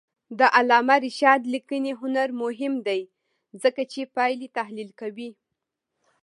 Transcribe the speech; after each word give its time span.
د 0.39 0.41
علامه 0.57 0.95
رشاد 1.05 1.41
لیکنی 1.53 1.91
هنر 2.01 2.29
مهم 2.43 2.73
دی 2.87 3.01
ځکه 3.61 3.81
چې 3.91 4.11
پایلې 4.15 4.47
تحلیل 4.57 4.89
کوي. 4.99 5.29